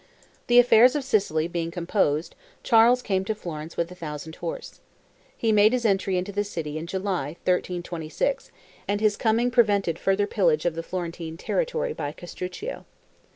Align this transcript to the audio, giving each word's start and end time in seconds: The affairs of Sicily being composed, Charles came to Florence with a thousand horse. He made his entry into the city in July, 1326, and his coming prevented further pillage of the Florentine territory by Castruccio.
The 0.47 0.57
affairs 0.57 0.95
of 0.95 1.03
Sicily 1.03 1.47
being 1.47 1.69
composed, 1.69 2.33
Charles 2.63 3.03
came 3.03 3.23
to 3.25 3.35
Florence 3.35 3.77
with 3.77 3.91
a 3.91 3.93
thousand 3.93 4.35
horse. 4.37 4.79
He 5.37 5.51
made 5.51 5.73
his 5.73 5.85
entry 5.85 6.17
into 6.17 6.31
the 6.31 6.43
city 6.43 6.79
in 6.79 6.87
July, 6.87 7.37
1326, 7.45 8.51
and 8.87 8.99
his 8.99 9.15
coming 9.15 9.51
prevented 9.51 9.99
further 9.99 10.25
pillage 10.25 10.65
of 10.65 10.73
the 10.73 10.81
Florentine 10.81 11.37
territory 11.37 11.93
by 11.93 12.13
Castruccio. 12.13 12.85